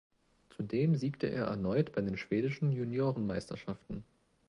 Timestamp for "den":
2.01-2.17